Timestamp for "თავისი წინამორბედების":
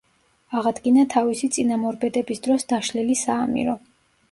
1.15-2.43